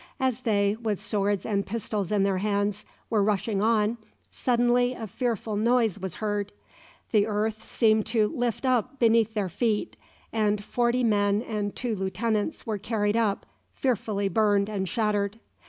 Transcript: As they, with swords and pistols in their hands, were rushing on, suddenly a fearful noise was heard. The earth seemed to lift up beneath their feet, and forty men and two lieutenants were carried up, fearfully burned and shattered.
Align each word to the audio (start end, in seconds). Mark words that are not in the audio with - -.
As 0.19 0.39
they, 0.41 0.75
with 0.81 0.99
swords 0.99 1.45
and 1.45 1.63
pistols 1.63 2.11
in 2.11 2.23
their 2.23 2.39
hands, 2.39 2.85
were 3.11 3.23
rushing 3.23 3.61
on, 3.61 3.99
suddenly 4.31 4.93
a 4.93 5.05
fearful 5.05 5.55
noise 5.55 5.99
was 5.99 6.15
heard. 6.15 6.51
The 7.11 7.27
earth 7.27 7.63
seemed 7.63 8.07
to 8.07 8.27
lift 8.27 8.65
up 8.65 8.97
beneath 8.97 9.35
their 9.35 9.47
feet, 9.47 9.95
and 10.33 10.63
forty 10.63 11.03
men 11.03 11.43
and 11.43 11.75
two 11.75 11.95
lieutenants 11.95 12.65
were 12.65 12.79
carried 12.79 13.15
up, 13.15 13.45
fearfully 13.75 14.27
burned 14.27 14.69
and 14.69 14.89
shattered. 14.89 15.37